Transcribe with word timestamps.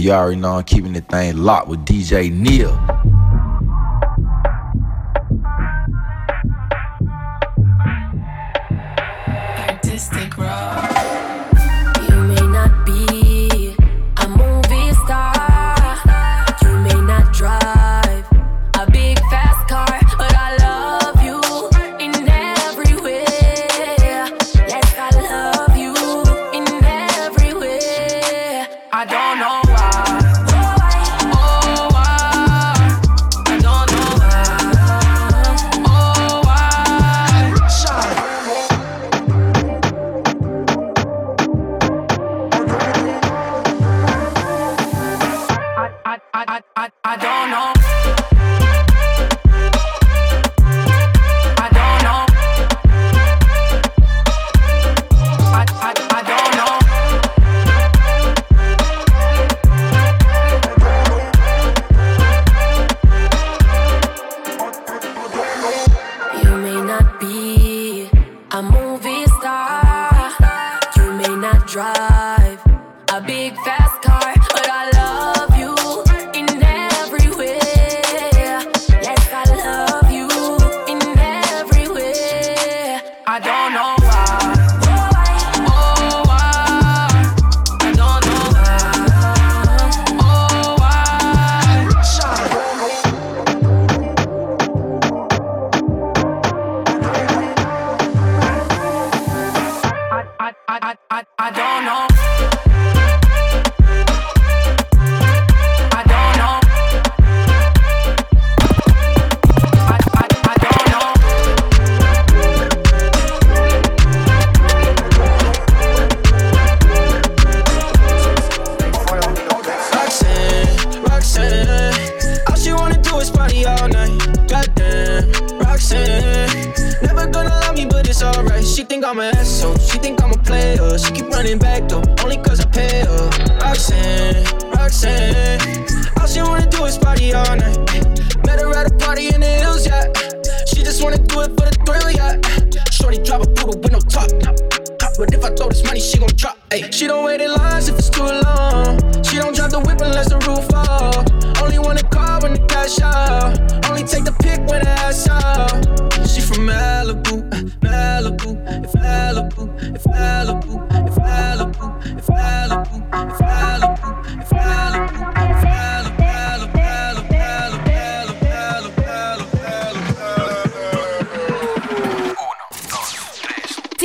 And 0.00 0.06
you 0.06 0.12
already 0.12 0.40
know 0.40 0.52
I'm 0.52 0.64
keeping 0.64 0.94
the 0.94 1.02
thing 1.02 1.36
locked 1.36 1.68
with 1.68 1.84
DJ 1.84 2.32
Neil. 2.32 2.99
far. 84.00 84.79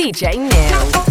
DJ 0.06 0.38
Neil. 0.38 1.05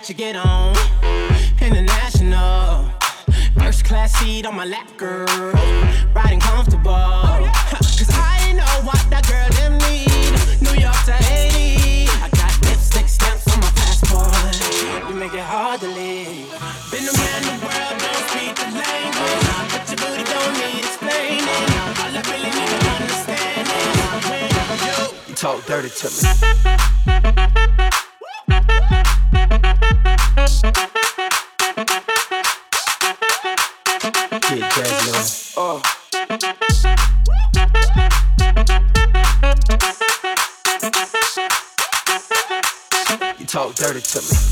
that 0.00 0.08
you 0.08 0.14
get 0.14 0.34
on. 0.34 0.49
shit, 34.50 35.54
Oh. 35.56 35.80
You 43.38 43.46
talk 43.46 43.74
dirty 43.76 44.00
to 44.00 44.20
me. 44.20 44.49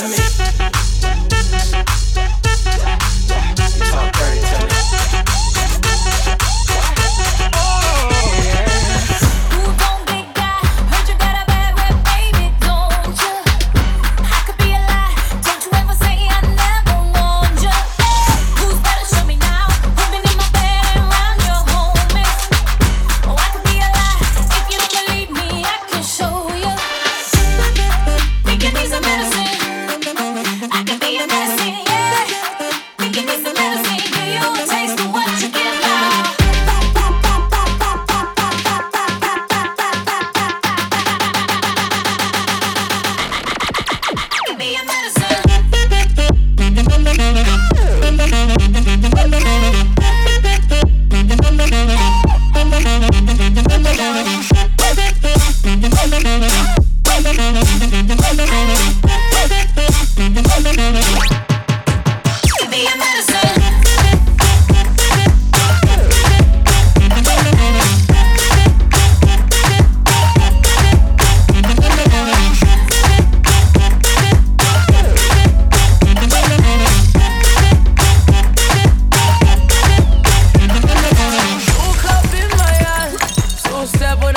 to 0.00 0.08
me. 0.08 0.16
Talk 3.90 4.12
dirty 4.14 4.40
to 4.40 4.66
me. 4.66 4.79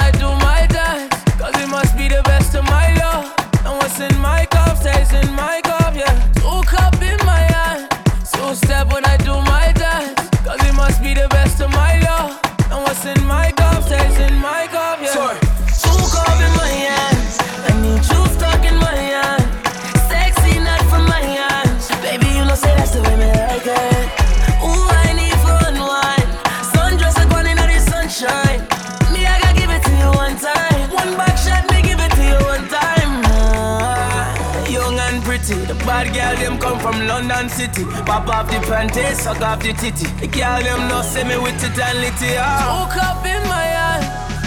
I 0.05 0.11
do 0.11 0.27
my 0.49 0.67
dance, 0.67 1.15
cause 1.39 1.55
it 1.63 1.69
must 1.69 1.95
be 1.95 2.09
the 2.09 2.21
best 2.23 2.53
of 2.55 2.65
my 2.65 2.82
Babylon 37.43 37.49
city. 37.49 37.83
Pop 38.05 38.27
off 38.27 38.47
the 38.47 38.59
panties, 38.67 39.21
suck 39.21 39.41
off 39.41 39.61
the 39.61 39.73
titty. 39.73 40.07
The 40.19 40.27
girl 40.27 40.61
them 40.61 40.87
no 40.87 41.01
see 41.01 41.23
me 41.23 41.37
with 41.37 41.63
it 41.63 41.77
and 41.79 41.99
litty. 41.99 42.35
Oh. 42.37 42.87
Smoke 42.87 43.25
in 43.25 43.43
my 43.47 43.63
hand, 43.63 44.03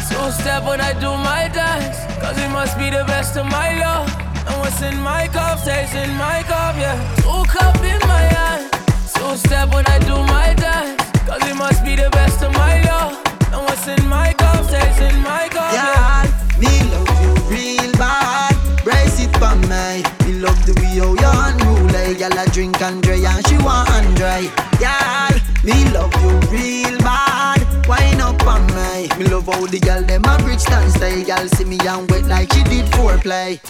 Two 0.08 0.30
step 0.30 0.64
when 0.64 0.80
I 0.80 0.92
do 0.94 1.10
my 1.10 1.48
dance. 1.52 1.98
Cause 2.20 2.38
it 2.38 2.50
must 2.50 2.78
be 2.78 2.90
the 2.90 3.04
best 3.06 3.36
of 3.36 3.46
my 3.46 3.78
love. 3.78 4.08
And 4.48 4.56
what's 4.60 4.80
in 4.82 4.96
my 5.00 5.28
cup 5.28 5.58
stays 5.58 5.94
in 5.94 6.10
my 6.16 6.42
cup, 6.44 6.76
yeah. 6.76 6.96
Two 7.20 7.44
cup 7.50 7.76
in 7.82 8.00
my 8.08 8.24
hand, 8.36 8.72
Two 9.14 9.36
step 9.36 9.72
when 9.74 9.86
I 9.86 9.98
do 10.00 10.16
my 10.34 10.54
dance. 10.54 11.02
Cause 11.26 11.42
it 11.48 11.56
must 11.56 11.84
be 11.84 11.96
the 11.96 12.10
best 12.10 12.42
of 12.42 12.52
my 12.52 12.80
love. 12.82 13.12
And 13.52 13.62
what's 13.66 13.86
in 13.88 14.06
my 14.08 14.32
cup 14.34 14.64
stays 14.64 15.00
in 15.00 15.20
my 15.22 15.48
cup, 15.50 15.72
yeah. 15.72 16.24
yeah. 16.24 16.60
Me 16.60 16.72
love 16.92 17.16
you 17.22 17.32
real 17.50 17.92
bad. 17.98 18.54
Brace 18.84 19.20
it 19.20 19.32
for 19.36 19.54
me. 19.68 20.02
Me 20.24 20.40
love 20.40 20.60
the 20.64 20.72
way 20.80 20.96
how 20.96 21.58
you 21.58 21.75
girl, 22.14 22.28
girl 22.28 22.38
a 22.38 22.50
drink 22.50 22.78
dry, 22.78 22.92
and 22.92 23.46
she 23.48 23.56
want 23.58 23.90
Andre. 23.90 24.50
Girl, 24.78 25.34
me 25.64 25.90
love 25.90 26.12
you 26.22 26.30
real 26.50 26.98
bad. 26.98 27.86
Wine 27.88 28.20
up 28.20 28.46
on 28.46 28.66
me. 28.68 29.08
Me 29.18 29.26
love 29.30 29.46
how 29.46 29.66
the 29.66 29.80
girl 29.80 30.02
them 30.02 30.24
a 30.24 30.38
bridge 30.38 30.60
stand 30.60 30.92
style. 30.92 31.24
Girl 31.24 31.48
see 31.48 31.64
me 31.64 31.78
and 31.80 32.10
wet 32.10 32.24
like 32.24 32.52
she 32.52 32.62
did 32.64 32.86
foreplay. 32.92 33.60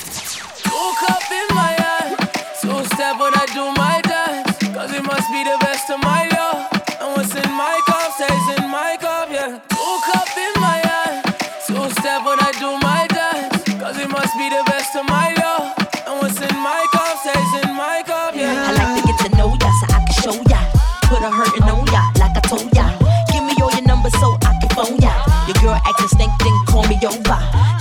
Two 0.63 0.73
up 1.09 1.31
in 1.31 1.55
my 1.55 1.77
eye, 1.79 2.17
two 2.61 2.85
step 2.95 3.19
when 3.21 3.35
I 3.35 3.47
do 3.55 3.73
my 3.77 4.01
dance. 4.03 4.59
Cause 4.75 4.93
it 4.93 5.05
must 5.05 5.31
be 5.31 5.45
the 5.45 5.57
best 5.61 5.91
of 5.91 6.03
my 6.03 6.29
life. 6.29 6.36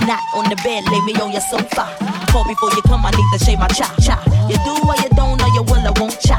Not 0.06 0.22
on 0.34 0.48
the 0.48 0.54
bed, 0.62 0.84
lay 0.86 1.00
me 1.00 1.12
on 1.18 1.32
your 1.32 1.40
sofa. 1.40 1.90
Call 2.30 2.44
before 2.46 2.70
you 2.70 2.82
come, 2.82 3.04
I 3.04 3.10
need 3.10 3.38
to 3.38 3.44
shave 3.44 3.58
my 3.58 3.66
cha 3.68 3.90
cha. 4.00 4.22
You 4.48 4.54
do 4.62 4.78
or 4.86 4.94
you 5.02 5.10
don't, 5.18 5.42
or 5.42 5.48
you 5.48 5.62
will 5.66 5.82
or 5.82 5.92
won't 5.98 6.20
cha. 6.20 6.38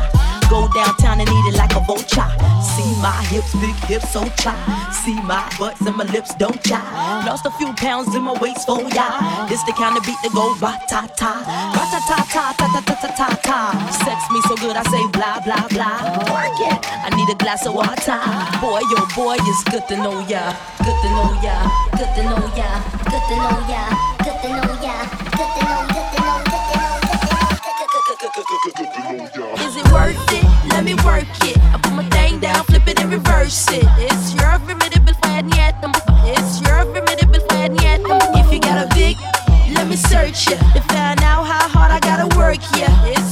Go 0.50 0.70
downtown 0.74 1.20
and 1.20 1.28
eat 1.28 1.46
it 1.52 1.58
like 1.58 1.76
a 1.76 1.82
vulture. 1.82 2.32
See 2.64 2.96
my 3.04 3.12
hips, 3.28 3.52
big 3.60 3.76
hips, 3.92 4.14
so 4.14 4.24
cha. 4.40 4.56
See 5.04 5.20
my 5.22 5.44
butts 5.60 5.82
and 5.82 5.98
my 5.98 6.06
lips, 6.06 6.34
don't 6.36 6.64
cha. 6.64 6.80
Lost 7.28 7.46
a 7.46 7.52
few 7.60 7.74
pounds 7.74 8.16
in 8.16 8.24
my 8.24 8.40
waist, 8.40 8.66
oh 8.70 8.88
yeah. 8.96 9.48
This 9.50 9.62
the 9.64 9.74
kind 9.74 9.98
of 9.98 10.04
beat 10.06 10.16
that 10.24 10.32
go 10.34 10.56
ba 10.62 10.80
ta 10.88 11.06
ta, 11.20 11.44
ba 11.76 11.84
ta 11.92 12.00
ta 12.08 12.18
ta 12.32 12.54
ta 12.58 12.80
ta 12.80 12.87
ta 13.02 13.08
ta 13.16 13.28
ta. 13.44 13.60
Sex 14.04 14.20
me 14.32 14.42
so 14.48 14.56
good, 14.58 14.76
I 14.76 14.84
say 14.90 15.04
blah 15.14 15.40
blah 15.42 15.68
blah. 15.70 15.98
Work 16.34 16.60
it. 16.70 16.78
I 17.06 17.10
need 17.16 17.30
a 17.30 17.36
glass 17.38 17.66
of 17.66 17.74
water. 17.76 18.20
Boy, 18.62 18.82
yo, 18.92 18.98
oh 18.98 19.08
boy, 19.16 19.38
it's 19.40 19.64
good 19.70 19.88
to 19.90 19.98
know 19.98 20.20
ya. 20.28 20.54
Good 20.84 20.98
to 21.04 21.10
know 21.16 21.32
ya. 21.44 21.56
Good 21.98 22.12
to 22.16 22.24
know 22.24 22.44
ya. 22.58 22.70
Good 23.06 23.24
to 23.30 23.36
know 23.38 23.58
ya. 23.70 23.82
Good 24.26 24.38
to 24.42 24.50
know 24.50 24.74
ya. 24.82 24.96
Good 25.38 25.52
to 25.54 25.62
know. 25.68 25.82
Good 25.94 26.08
to 26.14 26.20
know. 26.22 26.42
Good 28.18 28.76
to 28.76 28.92
know. 29.38 29.54
Is 29.62 29.76
it 29.78 29.88
worth 29.92 30.34
it? 30.34 30.46
Let 30.72 30.84
me 30.84 30.96
work 31.06 31.30
it. 31.44 31.58
I 31.74 31.78
put 31.82 31.94
my 31.94 32.04
thing 32.10 32.40
down, 32.40 32.64
flip 32.66 32.88
it 32.88 33.00
and 33.00 33.12
reverse 33.12 33.68
it. 33.70 33.86
It's 33.98 34.34
your 34.34 34.58
formidable 34.60 35.14
fan 35.22 35.50
yet. 35.50 35.76
It's 36.26 36.62
your 36.62 36.86
formidable 36.86 37.42
fan 37.50 37.76
yet. 37.76 38.02
If 38.36 38.52
you 38.52 38.60
got 38.60 38.86
a 38.86 38.96
big, 38.96 39.18
let 39.74 39.88
me 39.88 39.96
search 39.96 40.48
it. 40.50 40.60
If 40.76 40.90
I 40.92 41.07
yeah. 42.78 43.27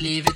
Leave. 0.00 0.27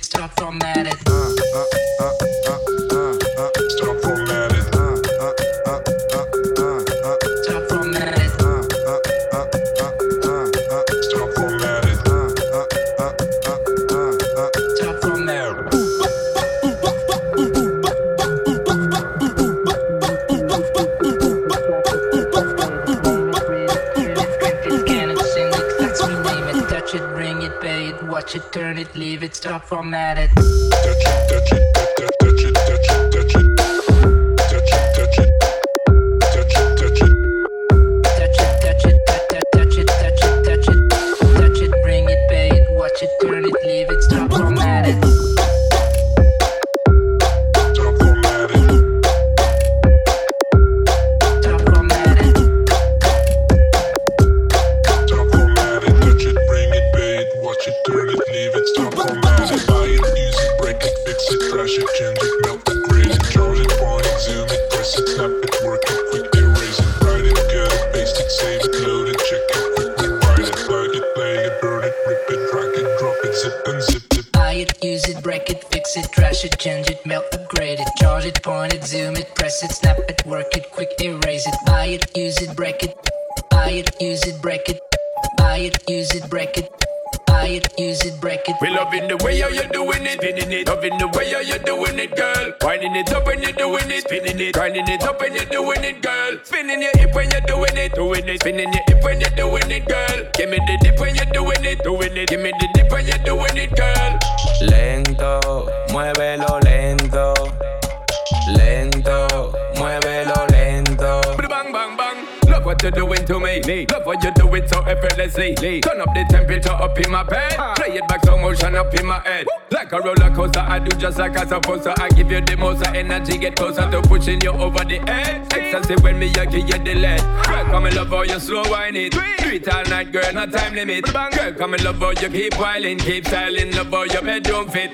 intensely. 115.35 115.81
Turn 115.81 116.01
up 116.01 116.13
the 116.13 116.25
temperature 116.29 116.71
up 116.71 116.97
in 116.99 117.11
my 117.11 117.23
bed. 117.23 117.55
Play 117.75 117.97
it 117.97 118.07
back 118.07 118.23
so 118.25 118.37
motion 118.37 118.75
up 118.75 118.93
in 118.93 119.05
my 119.05 119.19
head. 119.19 119.45
Like 119.71 119.91
a 119.91 119.99
roller 119.99 120.35
coaster, 120.35 120.59
I 120.59 120.79
do 120.79 120.95
just 120.97 121.17
like 121.17 121.37
I'm 121.37 121.47
supposed 121.47 121.83
to. 121.83 121.93
I 122.01 122.09
give 122.09 122.31
you 122.31 122.41
the 122.41 122.55
most 122.57 122.85
of 122.85 122.93
energy, 122.93 123.37
get 123.37 123.55
closer 123.55 123.89
to 123.89 124.01
pushing 124.01 124.41
you 124.41 124.51
over 124.51 124.83
the 124.83 124.99
edge. 125.09 125.41
Excessive 125.53 126.03
when 126.03 126.19
me, 126.19 126.31
I 126.35 126.45
give 126.45 126.67
you 126.67 126.77
the 126.77 126.95
lead. 126.95 127.21
Girl, 127.45 127.65
come 127.65 127.85
and 127.85 127.95
love 127.95 128.09
how 128.09 128.21
you 128.23 128.39
slow 128.39 128.63
wine 128.69 128.95
it. 128.95 129.11
Do 129.11 129.49
it 129.49 129.67
all 129.67 129.83
night, 129.85 130.11
girl, 130.11 130.31
no 130.33 130.45
time 130.45 130.75
limit. 130.75 131.05
Girl, 131.05 131.53
come 131.53 131.73
and 131.73 131.83
love 131.83 131.99
how 131.99 132.11
you 132.11 132.29
keep 132.29 132.55
whiling, 132.59 132.99
keep 132.99 133.25
styling, 133.25 133.71
love 133.75 133.89
how 133.89 134.03
your 134.03 134.21
bedroom 134.21 134.69
fit. 134.69 134.91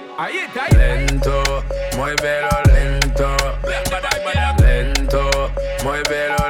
Lento, 0.74 1.44
muévelo 1.96 2.64
lento. 2.68 3.38
Lento, 4.62 5.52
muévelo 5.84 6.38
lento. 6.38 6.49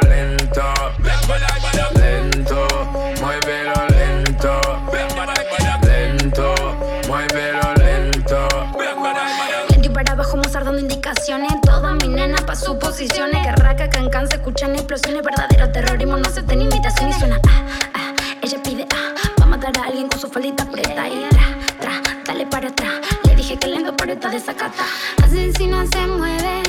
pa' 12.49 12.55
suposiciones. 12.55 13.45
Carraca, 13.45 13.89
cancán, 13.89 14.27
se 14.27 14.37
escuchan 14.37 14.73
explosiones. 14.73 15.23
Verdadero 15.23 15.71
terrorismo 15.71 16.17
no 16.17 16.29
se 16.29 16.41
tiene 16.41 16.63
invitación 16.63 17.09
y 17.09 17.13
suena 17.13 17.39
ah, 17.47 17.65
ah. 17.93 18.13
Ella 18.41 18.57
pide 18.63 18.87
ah, 18.91 19.13
va 19.39 19.43
a 19.43 19.47
matar 19.47 19.77
a 19.77 19.83
alguien 19.83 20.07
con 20.07 20.19
su 20.19 20.27
faldita 20.29 20.65
preta 20.65 21.07
y 21.07 21.27
tra, 21.29 21.45
tra, 21.79 22.01
dale 22.25 22.47
para 22.47 22.69
atrás. 22.69 22.93
Le 23.25 23.35
dije 23.35 23.55
que 23.59 23.67
lento, 23.67 23.95
pero 23.95 24.13
está 24.13 24.29
desacata. 24.29 24.83
Asesina 25.23 25.85
se 25.85 26.07
mueve. 26.07 26.63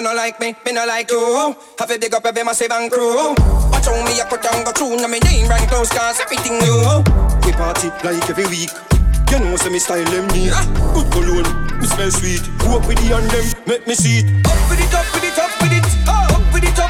You 0.00 0.08
no 0.08 0.14
like 0.14 0.40
me, 0.40 0.56
me 0.64 0.72
no 0.72 0.86
like 0.86 1.10
you. 1.10 1.54
Have 1.78 1.90
a 1.90 1.98
big 1.98 2.14
up 2.14 2.24
every 2.24 2.42
massive 2.42 2.72
and 2.72 2.90
crew. 2.90 3.34
Watch 3.68 3.84
how 3.84 4.00
me 4.04 4.18
a 4.18 4.24
cut 4.24 4.42
down 4.42 4.64
go 4.64 4.72
through, 4.72 4.96
now 4.96 5.08
me 5.08 5.20
name 5.20 5.46
rank 5.46 5.68
close 5.68 5.90
cause 5.90 6.18
everything 6.20 6.56
new. 6.58 7.04
We 7.44 7.52
party 7.52 7.88
like 8.02 8.24
every 8.30 8.46
week. 8.48 8.70
You 9.30 9.38
know, 9.38 9.56
say 9.56 9.68
me 9.68 9.78
style 9.78 10.04
them 10.04 10.26
neat. 10.28 10.56
Good 10.96 11.12
cologne, 11.12 11.78
me 11.78 11.86
smell 11.86 12.10
sweet. 12.10 12.40
Walk 12.64 12.88
with 12.88 12.96
the 12.96 13.12
and 13.14 13.28
them, 13.28 13.44
make 13.66 13.86
me 13.86 13.94
see 13.94 14.24
it. 14.24 14.46
Up 14.46 14.70
with 14.70 14.80
it, 14.80 14.94
up 14.94 15.06
with 15.12 15.24
it, 15.24 15.38
up 15.38 15.52
with 15.60 15.72
it. 15.76 15.84
Oh. 16.08 16.32
Up 16.32 16.54
with 16.54 16.64
it, 16.64 16.78
up 16.80 16.89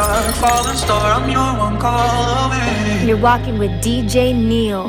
Fuck 0.00 0.16
after 0.16 0.32
falling 0.40 0.76
star. 0.76 1.12
I'm 1.16 1.28
your 1.30 1.50
one 1.58 1.78
call 1.78 2.46
away. 2.46 3.04
You're 3.06 3.16
walking 3.16 3.58
with 3.58 3.70
DJ 3.82 4.34
Neil. 4.34 4.88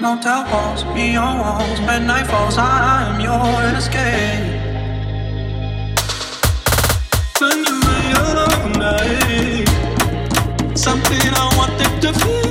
No 0.00 0.18
tell 0.22 0.44
walls, 0.50 0.84
be 0.94 1.16
on 1.16 1.38
walls. 1.38 1.80
When 1.80 2.06
night 2.06 2.26
falls, 2.28 2.56
I 2.56 3.08
am 3.08 3.20
your 3.20 3.76
escape. 3.76 4.56
When 7.40 7.58
you 7.68 7.76
were 7.84 8.46
something 10.76 11.34
I 11.34 11.46
wanted 11.58 12.02
to 12.02 12.12
feel. 12.12 12.47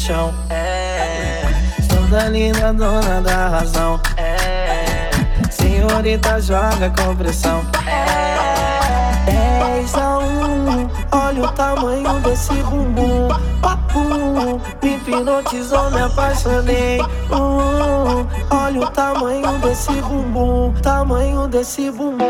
Chão. 0.00 0.32
É. 0.48 1.42
Toda 1.88 2.28
linda 2.30 2.72
dona 2.72 3.20
da 3.20 3.48
razão. 3.48 4.00
É. 4.16 5.10
Senhorita 5.50 6.40
joga 6.40 6.90
com 6.96 7.14
pressão. 7.14 7.60
É. 7.86 9.76
10 9.76 9.94
a 9.96 10.18
1, 10.18 10.90
olha 11.12 11.42
o 11.42 11.48
tamanho 11.52 12.18
desse 12.20 12.54
bumbum. 12.54 13.28
Papum, 13.60 14.58
me 14.82 14.96
hipnotizou, 14.96 15.90
me 15.90 16.00
apaixonei. 16.00 17.00
Hum, 17.30 18.26
olha 18.50 18.80
o 18.80 18.90
tamanho 18.90 19.58
desse 19.58 19.92
bumbum, 19.92 20.72
tamanho 20.82 21.46
desse 21.46 21.90
bumbum. 21.90 22.24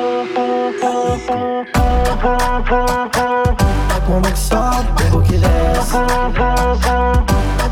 É 3.97 4.01
como 4.07 4.23
que 4.23 4.39
sobe, 4.39 5.11
como 5.11 5.23
que 5.23 5.39
desce. 5.39 5.97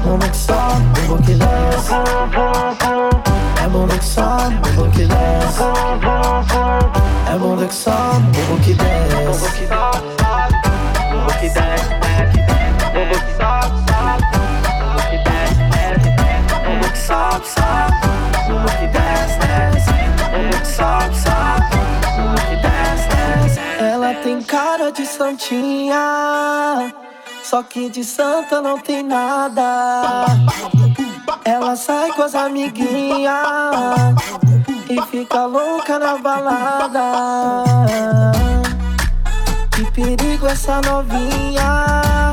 Como 0.03 0.19
que 0.19 0.35
sobe, 0.35 1.01
como 1.07 1.23
que 1.23 1.35
desce. 1.35 1.93
É 3.63 3.69
bom 3.69 3.87
que 3.89 4.05
sobe, 4.05 4.55
bom 4.75 4.91
que 4.91 5.05
desce. 5.05 5.63
É 7.27 7.37
bom 7.39 7.57
que 7.57 7.75
sobe, 7.75 8.27
bom 8.49 8.59
que 8.65 8.75
desce. 8.75 9.27
Bom 9.27 9.39
que 11.41 11.49
desce, 11.49 11.95
bom 12.95 13.07
que 13.11 13.19
sobe, 13.37 13.77
sobe. 13.89 14.25
Bom 14.81 14.97
que 15.11 15.19
desce, 15.19 15.65
desce. 15.73 16.11
Bom 16.65 16.79
que 16.81 16.99
sobe, 16.99 17.47
sobe. 17.47 17.97
Bom 18.49 18.67
que 18.79 18.87
desce, 18.87 19.39
desce. 19.47 19.97
Bom 20.31 20.49
que 20.51 20.67
sobe, 20.67 21.15
sobe. 21.15 21.77
Bom 22.17 22.35
que 22.49 22.57
desce. 22.57 23.61
Ela 23.81 24.11
tem 24.23 24.39
cara 24.43 24.91
de 24.91 25.05
santinha. 25.07 26.93
Só 27.49 27.63
que 27.63 27.89
de 27.89 28.05
santa 28.05 28.61
não 28.61 28.79
tem 28.79 29.03
nada. 29.03 30.27
Ela 31.47 31.77
sai 31.77 32.13
com 32.13 32.21
as 32.21 32.35
amiguinhas 32.35 33.35
e 34.91 35.01
fica 35.11 35.47
louca 35.47 35.99
na 35.99 36.19
balada. 36.19 37.01
Que 39.75 39.91
perigo 39.93 40.47
essa 40.47 40.79
novinha. 40.83 42.33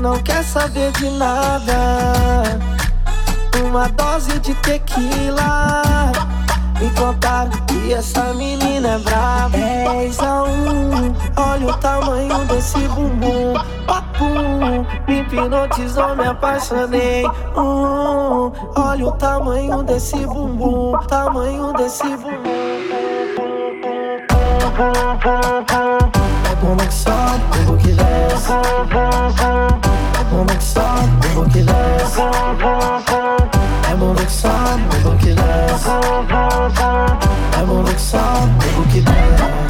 não 0.00 0.22
quer 0.22 0.44
saber 0.44 0.92
de 0.92 1.10
nada. 1.10 2.44
Uma 3.64 3.88
dose 3.88 4.38
de 4.38 4.54
tequila. 4.54 5.82
Contaram 7.00 7.50
que 7.66 7.94
essa 7.94 8.34
menina 8.34 8.88
é 8.88 8.98
brava. 8.98 9.56
10 9.56 10.20
a 10.20 10.42
1, 10.42 11.14
olha 11.34 11.66
o 11.66 11.76
tamanho 11.78 12.44
desse 12.44 12.76
bumbum. 12.88 13.54
Papum, 13.86 14.84
me 15.08 15.20
hipnotizou, 15.20 16.14
me 16.14 16.26
apaixonei. 16.26 17.24
Hum, 17.56 18.52
olha 18.76 19.06
o 19.06 19.12
tamanho 19.12 19.82
desse 19.82 20.26
bumbum, 20.26 20.92
tamanho 21.08 21.72
desse 21.72 22.04
bumbum. 22.04 22.60
É 26.50 26.54
bomba 26.56 26.84
que 26.84 26.92
sobe, 26.92 27.64
bomba 27.64 27.78
que 27.78 27.92
desce. 27.92 28.52
É 28.52 30.24
bomba 30.30 30.54
que 30.54 30.64
sobe, 30.64 31.28
bomba 31.34 31.48
que 31.48 31.62
desce. 31.62 33.59
Aime 33.90 34.02
avec 34.02 34.30
ça, 34.30 34.50
les 34.92 35.00
gens 35.02 35.16
qui 35.16 35.26
laissent. 35.30 35.88
Aime 37.58 37.70
avec 37.80 37.98
ça, 37.98 38.22
les 38.60 38.70
gens 38.70 38.88
qui 38.92 39.00
laissent. 39.00 39.69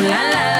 ooh 0.00 0.08
la 0.08 0.22
la. 0.30 0.59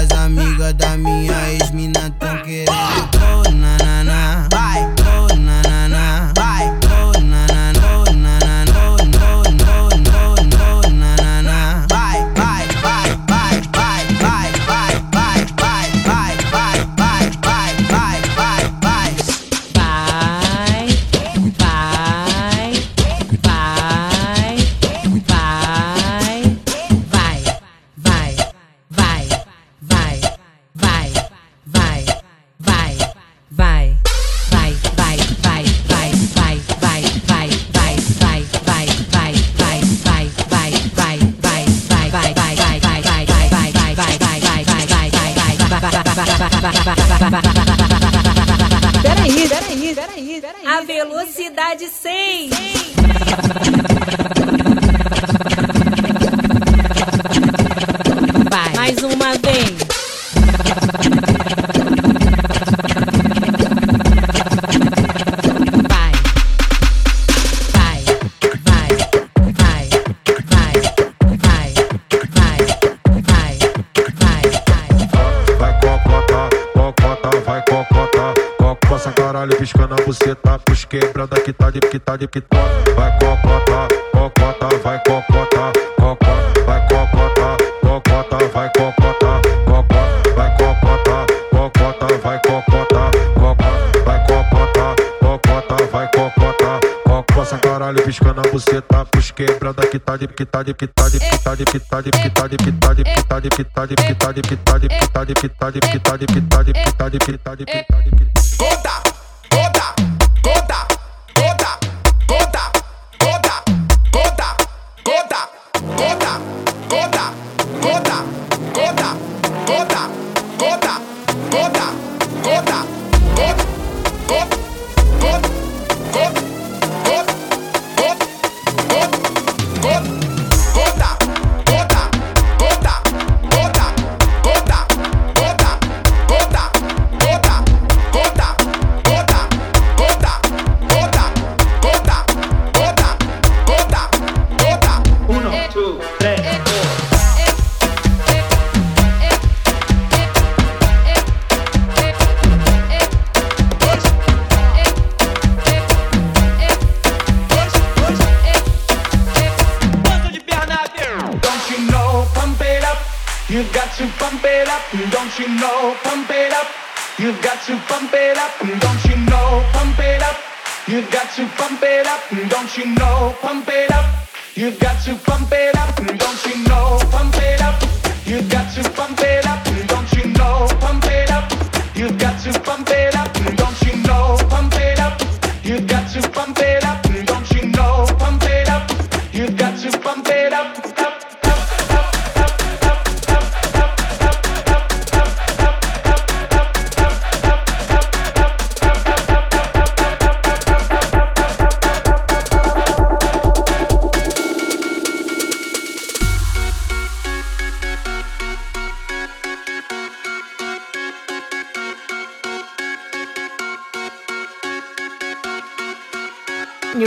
Das 0.00 0.18
amigas 0.18 0.74
da 0.78 0.96
minha 0.96 1.49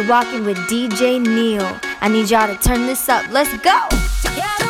You're 0.03 0.09
rocking 0.09 0.43
with 0.43 0.57
DJ 0.67 1.25
Neil. 1.25 1.79
I 2.01 2.09
need 2.09 2.29
y'all 2.29 2.53
to 2.53 2.61
turn 2.61 2.87
this 2.87 3.07
up. 3.07 3.25
Let's 3.31 3.55
go! 3.59 4.62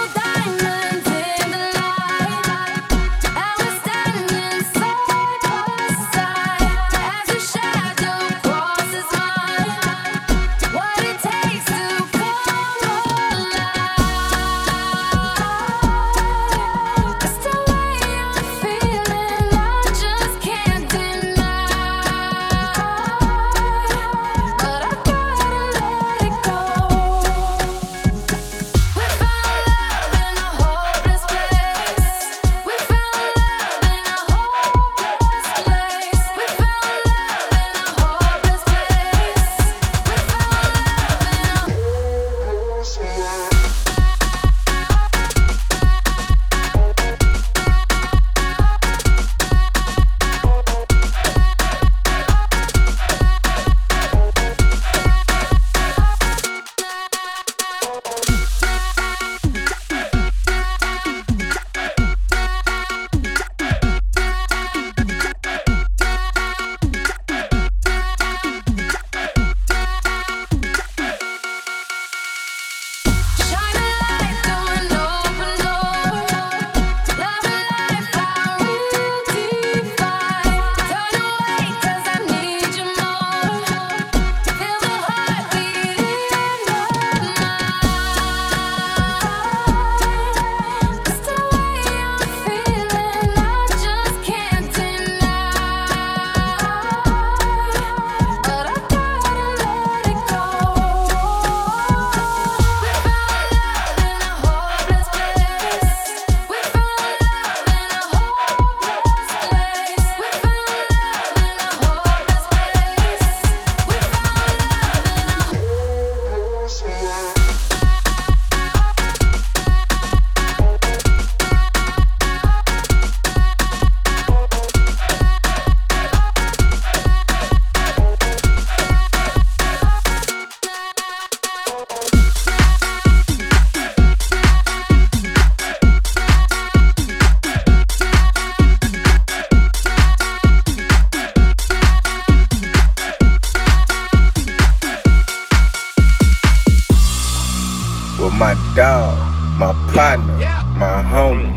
Dog, 148.76 149.16
my 149.60 149.72
partner, 149.94 150.34
my 150.78 151.04
homie, 151.04 151.54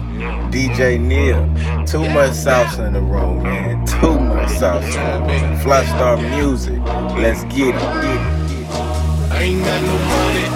DJ 0.52 1.00
Neil. 1.00 1.40
Too 1.87 2.07
much 2.11 2.33
sauce 2.33 2.79
in 2.79 2.92
the 2.92 3.00
room, 3.00 3.42
man. 3.42 3.87
Too 3.87 4.18
much 4.18 4.50
sauce 4.50 4.85
in 4.85 4.90
the 4.92 5.20
room. 5.20 5.59
Flystar 5.61 6.20
Music. 6.37 6.79
Let's 7.16 7.42
get 7.44 7.74
it. 7.74 7.81
Get 7.81 8.05
it. 8.05 8.66
I 9.33 9.42
ain't 9.42 9.64
got 9.64 9.83
no 9.83 9.96
money. 10.12 10.46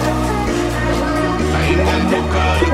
I 1.53 1.65
ain't 1.65 1.77
got 1.77 2.11
no 2.11 2.19
car 2.31 2.70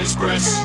Express. 0.00 0.64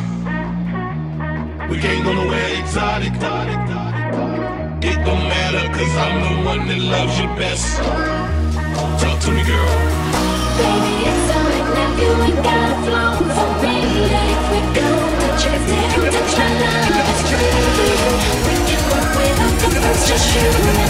We 1.69 1.77
can't 1.77 2.03
go 2.05 2.13
nowhere 2.13 2.59
exotic. 2.59 3.13
It 3.13 4.97
don't 5.05 5.27
matter, 5.27 5.67
cause 5.75 5.95
I'm 5.97 6.15
the 6.23 6.31
one 6.45 6.67
that 6.67 6.79
loves 6.79 7.19
you 7.19 7.27
best. 7.35 7.77
Talk 9.01 9.19
to 9.19 9.31
me, 9.31 9.43
girl. 9.43 9.69
Baby, 10.55 10.93
it's 11.09 11.29
alright 11.35 11.67
now. 11.75 11.99
You 11.99 12.11
ain't 12.25 12.39
gotta 12.47 12.75
flow 12.87 13.13
for 13.35 13.51
me. 13.61 13.75
If 14.07 14.43
we 14.51 14.59
go 14.71 14.87
to 15.19 15.29
chase 15.37 15.67
it, 15.67 15.89
touch 16.15 16.33
my 16.39 16.47
love 16.63 17.11
is 17.11 17.21
free. 17.27 17.59
We 18.47 18.55
can 18.65 18.81
work 18.87 19.09
without 19.19 19.55
the 19.61 19.69
first, 19.83 20.03
just 20.07 20.25
you 20.31 20.47
and 20.47 20.79
me. 20.79 20.87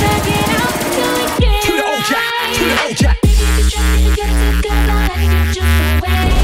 Back 0.00 0.24
it 0.24 0.56
up 0.56 0.72
we 0.88 1.04
get 1.44 1.60
to 1.64 1.72
the 1.76 1.84
old 1.84 2.02
jack, 2.08 2.32
to 2.56 2.62
the 2.64 2.76
old 2.80 2.96
jack. 2.96 3.18
Baby, 3.22 3.44
you 3.60 3.64
try 3.68 3.84
to 3.92 4.10
get 4.16 4.32
it, 4.32 4.56
girl, 4.64 4.88
I'll 4.88 5.04
let 5.04 5.20
you 5.20 5.44
just 5.52 5.68
the 6.00 6.37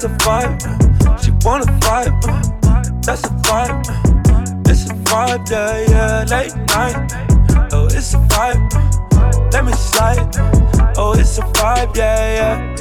That's 0.00 0.04
a 0.04 0.28
vibe. 0.28 1.24
She 1.24 1.30
wanna 1.44 1.64
vibe. 1.80 3.04
That's 3.04 3.24
a 3.24 3.30
vibe. 3.42 3.84
It's 4.68 4.88
a 4.90 4.94
vibe, 4.94 5.50
yeah, 5.50 5.90
yeah. 5.90 6.24
Late 6.28 6.54
night. 6.68 7.12
Oh, 7.72 7.86
it's 7.86 8.14
a 8.14 8.18
vibe. 8.28 9.52
Let 9.52 9.64
me 9.64 9.72
slide. 9.72 10.36
Oh, 10.96 11.14
it's 11.18 11.38
a 11.38 11.42
vibe, 11.42 11.96
yeah, 11.96 12.34
yeah. 12.38 12.76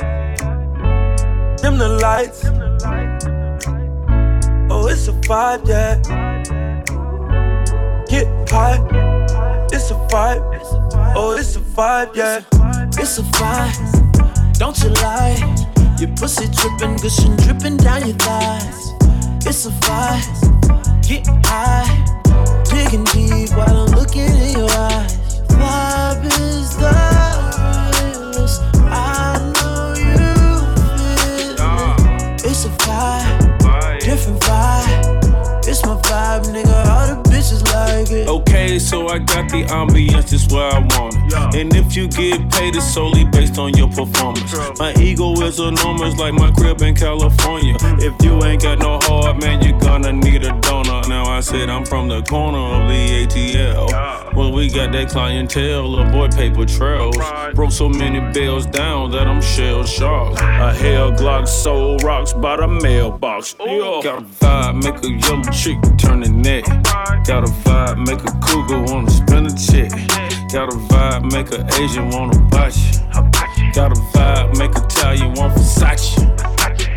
Dim 1.55 1.77
the 1.79 1.89
lights. 1.89 2.45
Oh, 4.69 4.87
it's 4.87 5.07
a 5.07 5.13
vibe, 5.13 5.67
yeah. 5.67 5.95
Get 8.07 8.27
high. 8.49 8.77
It's 9.71 9.89
a 9.89 9.95
vibe. 10.11 10.43
Oh, 11.15 11.35
it's 11.35 11.55
a 11.55 11.59
vibe, 11.59 12.15
yeah. 12.15 12.41
It's 12.99 13.17
a 13.17 13.23
vibe, 13.23 14.59
don't 14.59 14.77
you 14.83 14.89
lie. 14.89 15.66
Your 15.99 16.09
pussy 16.15 16.47
dripping, 16.47 16.97
gushing, 16.97 17.35
dripping 17.37 17.77
down 17.77 18.05
your 18.05 18.15
thighs. 18.17 18.93
It's 19.47 19.65
a 19.65 19.71
vibe, 19.81 21.01
get 21.01 21.25
high, 21.43 21.89
digging 22.65 23.03
deep 23.05 23.49
while 23.57 23.87
I'm 23.87 23.91
looking 23.95 24.29
in 24.29 24.59
your 24.59 24.69
eyes. 24.69 25.17
Vibe 25.47 26.25
is 26.39 26.77
the 26.77 26.93
realest. 28.13 28.61
I 28.75 29.39
know 29.55 29.95
you 29.97 30.17
feel 31.17 31.55
it. 31.55 32.45
It's 32.45 32.65
a 32.65 32.69
vibe, 32.69 33.99
different 33.99 34.39
vibe. 34.41 35.67
It's 35.67 35.83
my 35.83 35.95
vibe, 35.95 36.45
nigga. 36.53 36.85
All 36.85 37.07
the 37.07 37.26
bitches 37.47 37.73
like 37.73 38.11
it. 38.11 38.27
Okay, 38.27 38.79
so 38.79 39.07
I 39.07 39.19
got 39.19 39.49
the 39.49 39.63
ambiance 39.65 40.29
just 40.29 40.51
where 40.51 40.71
I 40.71 40.79
want 40.79 41.15
it. 41.15 41.55
And 41.55 41.75
if 41.75 41.95
you 41.95 42.07
get 42.07 42.49
paid, 42.51 42.75
it's 42.75 42.93
solely 42.93 43.25
based 43.25 43.57
on 43.57 43.75
your 43.75 43.87
performance. 43.87 44.53
My 44.79 44.93
ego 44.99 45.33
is 45.41 45.59
enormous, 45.59 46.17
like 46.17 46.33
my 46.33 46.51
crib 46.51 46.81
in 46.81 46.95
California. 46.95 47.75
Hmm. 47.79 47.99
If 47.99 48.13
you 48.23 48.43
ain't 48.43 48.61
got 48.61 48.79
no 48.79 48.99
heart, 49.01 49.41
man, 49.41 49.61
you're 49.61 49.79
gonna 49.79 50.13
need 50.13 50.43
a 50.43 50.59
donor. 50.61 51.01
Now 51.07 51.25
I 51.25 51.39
said 51.39 51.69
I'm 51.69 51.85
from 51.85 52.07
the 52.07 52.21
corner 52.23 52.57
of 52.57 52.89
the 52.89 53.25
ATL. 53.25 54.35
Well, 54.35 54.51
we 54.51 54.69
got 54.69 54.91
that 54.91 55.09
clientele, 55.09 55.97
avoid 55.99 56.35
paper 56.35 56.65
trails. 56.65 57.17
Broke 57.53 57.71
so 57.71 57.89
many 57.89 58.19
bills 58.33 58.65
down 58.65 59.11
that 59.11 59.27
I'm 59.27 59.41
shell 59.41 59.83
shocked. 59.83 60.39
A 60.39 60.73
hell 60.73 61.11
Glock 61.11 61.47
soul 61.47 61.97
rocks 61.97 62.33
by 62.33 62.57
the 62.57 62.67
mailbox. 62.67 63.55
Yo. 63.59 64.01
Got 64.01 64.21
a 64.21 64.25
vibe, 64.25 64.83
make 64.83 65.03
a 65.03 65.27
young 65.27 65.43
chick 65.51 65.77
turn 65.97 66.19
the 66.19 66.29
neck. 66.29 66.65
Got 67.25 67.36
a 67.43 67.51
vibe, 67.65 68.07
make 68.07 68.23
a 68.23 68.31
cougar 68.41 68.81
wanna 68.91 69.09
spin 69.09 69.45
a 69.45 69.55
check. 69.55 69.91
Got 70.51 70.73
a 70.73 70.77
vibe, 70.77 71.31
make 71.31 71.51
a 71.51 71.65
Asian 71.81 72.09
wanna 72.09 72.37
watch 72.51 72.77
you. 72.77 73.73
Got 73.73 73.91
a 73.91 73.99
vibe, 74.15 74.57
make 74.57 74.71
Italian 74.71 75.33
want 75.33 75.53
Versace. 75.53 76.17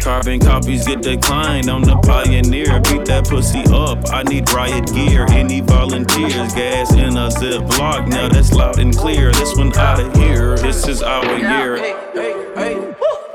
Carbon 0.02 0.40
copies 0.40 0.86
get 0.86 1.02
declined. 1.02 1.68
I'm 1.68 1.82
the 1.82 1.96
pioneer. 1.96 2.80
Beat 2.80 3.04
that 3.06 3.28
pussy 3.28 3.62
up. 3.70 3.98
I 4.10 4.22
need 4.22 4.50
riot 4.52 4.86
gear. 4.94 5.26
Any 5.30 5.60
volunteers? 5.60 6.54
Gas 6.54 6.94
in 6.94 7.18
a 7.18 7.30
zip 7.30 7.66
block. 7.76 8.08
Now 8.08 8.28
that's 8.28 8.52
loud 8.52 8.78
and 8.78 8.96
clear. 8.96 9.30
This 9.32 9.54
one 9.56 9.76
out 9.76 10.00
of 10.00 10.16
here. 10.16 10.56
This 10.56 10.88
is 10.88 11.02
our 11.02 11.24
year. 11.36 11.76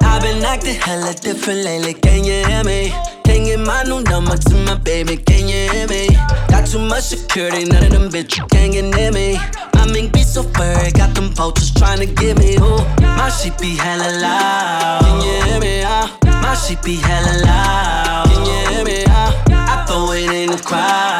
I've 0.02 0.22
been 0.24 0.44
acting 0.44 0.76
hella 0.76 1.14
different 1.14 1.64
lately, 1.64 1.94
can 1.94 2.24
you 2.24 2.46
hear 2.46 2.64
me? 2.64 3.15
Can't 3.26 3.46
get 3.46 3.60
my 3.60 3.84
new 3.84 4.02
number 4.04 4.38
to 4.38 4.56
my 4.66 4.76
baby, 4.76 5.18
can 5.18 5.48
you 5.48 5.70
hear 5.72 5.88
me? 5.88 6.08
Got 6.48 6.68
too 6.68 6.80
much 6.80 7.04
security, 7.06 7.66
none 7.66 7.84
of 7.84 7.92
them 7.92 8.10
bitches 8.10 8.48
can't 8.50 8.72
get 8.72 8.86
near 8.96 9.12
me. 9.12 9.38
My 9.74 9.86
mink 9.92 10.14
be 10.14 10.24
so 10.24 10.44
furry, 10.44 10.92
got 10.92 11.14
them 11.16 11.34
poachers 11.34 11.74
trying 11.74 12.00
to 12.00 12.06
get 12.06 12.38
me. 12.38 12.58
Ooh, 12.58 12.80
my 13.02 13.30
shit 13.30 13.58
be 13.58 13.76
hella 13.76 14.20
loud, 14.22 15.02
can 15.04 15.22
you 15.26 15.44
hear 15.46 15.60
me? 15.60 15.82
Uh, 15.84 16.08
my 16.42 16.56
shit 16.56 16.82
be 16.84 16.96
hella 16.96 17.44
loud, 17.46 18.26
can 18.30 18.46
you 18.46 18.60
hear 18.70 18.86
me? 18.86 19.04
Uh, 19.06 19.32
I 19.50 19.86
throw 19.88 20.12
it 20.12 20.32
in 20.32 20.52
the 20.52 20.62
crowd, 20.62 21.15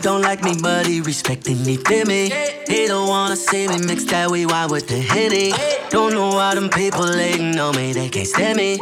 don't 0.00 0.22
like 0.22 0.42
me, 0.42 0.54
but 0.60 0.86
he 0.86 1.00
respecting 1.00 1.64
me, 1.64 1.76
feel 1.76 2.06
me? 2.06 2.28
They 2.66 2.86
don't 2.86 3.08
wanna 3.08 3.36
see 3.36 3.68
me 3.68 3.78
mix 3.78 4.04
that 4.04 4.30
we 4.30 4.46
wine 4.46 4.70
with 4.70 4.88
the 4.88 5.00
henny. 5.00 5.52
Don't 5.90 6.12
know 6.12 6.28
why 6.30 6.54
them 6.54 6.68
people 6.70 7.06
hating 7.12 7.58
on 7.58 7.76
me, 7.76 7.92
they 7.92 8.08
can't 8.08 8.26
stand 8.26 8.56
me. 8.56 8.78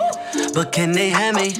But 0.55 0.73
can 0.73 0.93
they 0.93 1.11
have 1.11 1.35
me? 1.35 1.51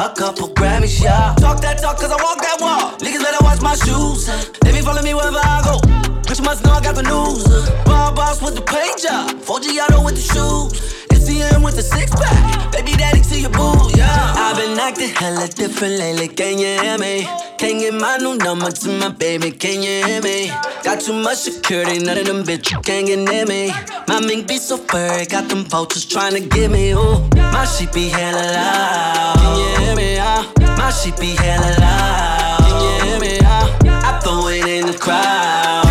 A 0.00 0.14
couple 0.16 0.48
Grammys, 0.48 1.02
yeah. 1.02 1.34
Talk 1.38 1.60
that 1.60 1.78
talk, 1.78 1.98
cause 1.98 2.10
I 2.10 2.16
walk 2.22 2.40
that 2.40 2.58
walk. 2.60 2.98
Niggas 3.00 3.22
better 3.22 3.44
watch 3.44 3.60
my 3.60 3.74
shoes. 3.74 4.26
They 4.60 4.72
be 4.72 4.80
follow 4.80 5.02
me 5.02 5.14
wherever 5.14 5.38
I 5.38 5.62
go. 5.62 6.10
You 6.40 6.44
must 6.44 6.64
know 6.64 6.72
I 6.72 6.80
got 6.80 6.94
the 6.94 7.02
news. 7.02 7.44
Bar 7.84 8.14
boss 8.14 8.40
with 8.40 8.54
the 8.54 8.62
paint 8.62 8.98
job. 8.98 9.36
4G 9.44 9.78
auto 9.78 10.02
with 10.02 10.16
the 10.16 10.22
shoes. 10.22 10.99
MCM 11.40 11.64
with 11.64 11.76
the 11.76 11.82
six 11.82 12.10
pack. 12.10 12.72
Baby 12.72 12.92
daddy 12.92 13.20
to 13.20 13.40
your 13.40 13.50
boo, 13.50 13.90
yeah. 13.96 14.34
I've 14.36 14.56
been 14.56 14.78
acting 14.78 15.10
hella 15.10 15.48
different 15.48 15.98
lately, 15.98 16.28
can 16.28 16.58
you 16.58 16.80
hear 16.80 16.98
me? 16.98 17.24
Can't 17.58 17.78
get 17.78 17.94
my 17.94 18.16
new 18.18 18.36
number 18.36 18.70
to 18.70 18.98
my 18.98 19.08
baby, 19.08 19.50
can 19.50 19.82
you 19.82 20.04
hear 20.04 20.22
me? 20.22 20.48
Got 20.82 21.00
too 21.00 21.12
much 21.12 21.38
security, 21.38 21.98
none 21.98 22.18
of 22.18 22.26
them 22.26 22.42
bitches 22.44 22.82
can't 22.84 23.06
get 23.06 23.18
near 23.18 23.46
me. 23.46 23.72
My 24.08 24.20
mink 24.20 24.48
be 24.48 24.58
so 24.58 24.76
furry, 24.76 25.26
got 25.26 25.48
them 25.48 25.64
vultures 25.64 26.04
trying 26.04 26.34
to 26.34 26.40
get 26.40 26.70
me, 26.70 26.92
ooh. 26.92 27.28
My 27.34 27.64
shit 27.64 27.92
be 27.92 28.08
hella 28.08 28.52
loud, 28.52 29.36
can 29.36 29.58
you 29.58 29.84
hear 29.84 29.96
me? 29.96 30.18
Ah, 30.20 30.52
my 30.78 30.90
shit 30.90 31.18
be 31.18 31.34
hella 31.36 31.80
loud, 31.80 32.58
can 32.60 32.76
you 32.84 33.10
hear 33.10 33.20
me? 33.20 33.38
Ah, 33.42 33.78
I 33.84 34.20
throw 34.20 34.48
it 34.48 34.66
in 34.66 34.86
the 34.86 34.98
crowd, 34.98 35.84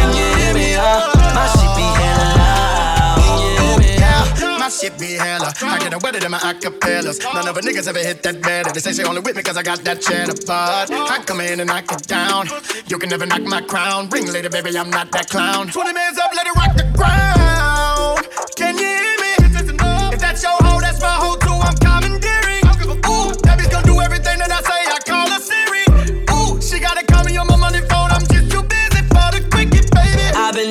shit 4.79 4.97
be 4.97 5.13
hella. 5.13 5.53
I 5.61 5.79
get 5.79 5.93
a 5.93 5.99
wetter 5.99 6.19
than 6.19 6.31
my 6.31 6.39
acapellas. 6.39 7.21
None 7.33 7.47
of 7.47 7.55
the 7.55 7.61
niggas 7.61 7.87
ever 7.87 7.99
hit 7.99 8.23
that 8.23 8.41
better. 8.41 8.71
They 8.71 8.79
say 8.79 8.93
she 8.93 9.03
only 9.03 9.21
with 9.21 9.35
me 9.35 9.43
cause 9.43 9.57
I 9.57 9.63
got 9.63 9.79
that 9.83 10.01
cheddar. 10.01 10.33
But 10.47 10.91
I 10.91 11.21
come 11.25 11.41
in 11.41 11.59
and 11.59 11.67
knock 11.67 11.91
it 11.91 12.07
down. 12.07 12.47
You 12.87 12.97
can 12.97 13.09
never 13.09 13.25
knock 13.25 13.41
my 13.41 13.61
crown. 13.61 14.09
Ring 14.09 14.31
lady, 14.31 14.49
baby, 14.49 14.77
I'm 14.77 14.89
not 14.89 15.11
that 15.11 15.29
clown. 15.29 15.67
20 15.67 15.93
minutes 15.93 16.19
up, 16.19 16.31
let 16.33 16.47
it 16.47 16.55
rock 16.55 16.75
the 16.75 16.97
ground. 16.97 17.68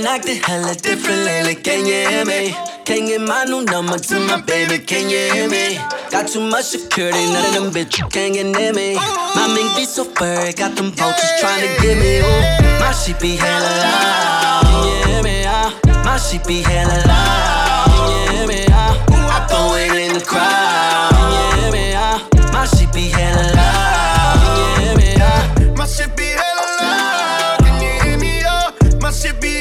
acting 0.08 0.40
hella 0.42 0.74
different 0.74 1.22
lately. 1.24 1.54
Can 1.54 1.84
you 1.84 2.08
hear 2.08 2.24
me? 2.24 2.56
Can't 2.84 3.06
get 3.06 3.20
my 3.20 3.44
new 3.44 3.62
number 3.64 3.98
to 3.98 4.20
my 4.20 4.40
baby. 4.40 4.78
Can 4.78 5.10
you 5.10 5.30
hear 5.32 5.48
me? 5.48 5.76
Got 6.10 6.28
too 6.28 6.40
much 6.40 6.64
security, 6.64 7.24
none 7.26 7.44
of 7.44 7.52
them 7.54 7.70
bitches 7.70 8.10
can 8.10 8.32
get 8.32 8.46
near 8.46 8.72
me. 8.72 8.94
My 9.36 9.46
mink 9.54 9.76
be 9.76 9.84
so 9.84 10.04
furry, 10.04 10.52
got 10.54 10.74
them 10.76 10.90
vultures 10.92 11.32
trying 11.40 11.60
to 11.60 11.82
get 11.82 11.96
me. 12.00 12.20
Ooh, 12.24 12.80
my 12.80 12.92
shit 12.92 13.20
be 13.20 13.36
hella 13.36 13.72
loud. 13.84 14.64
Can 14.64 14.84
you 14.88 14.96
hear 15.06 15.22
me? 15.22 15.44
Uh, 15.44 15.70
my 16.04 16.16
shit 16.16 16.46
be 16.46 16.62
hella 16.62 16.98
loud. 17.06 17.86
Can 17.92 18.04
you 18.08 18.32
hear 18.32 18.46
me? 18.48 18.60
Uh, 18.72 19.36
I 19.36 19.46
throw 19.48 19.74
it 19.76 19.92
in 19.92 20.14
the 20.14 20.24
crowd. 20.24 21.12
Can 21.12 21.28
you 21.36 21.60
hear 21.60 21.72
me? 21.72 21.92
Ah? 21.94 22.26
My 22.52 22.64
shit 22.64 22.90
be 22.94 23.08
hella 23.08 23.52
loud. 23.52 24.40
Can 24.40 24.56
you 24.56 24.68
hear 24.80 24.94
me? 24.96 25.74
My 25.76 25.84
shit 25.86 26.16
be 26.16 26.32
hella 26.40 26.66
loud. 26.80 27.58
Can 27.60 27.82
you 27.82 27.92
hear 28.02 28.18
me? 28.18 28.42
My 29.00 29.10
shit 29.10 29.38
be 29.40 29.57